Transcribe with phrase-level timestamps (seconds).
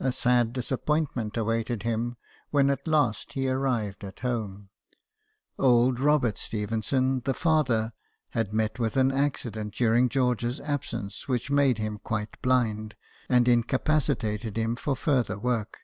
[0.00, 2.16] A sad disappointment awaited him
[2.50, 4.68] when at last he arrived at home.
[5.60, 7.92] Old Robert Stephen son, the father,
[8.30, 12.96] had met with an accident during George's absence which made him quite blind,
[13.28, 15.82] and incapacitated him for further work.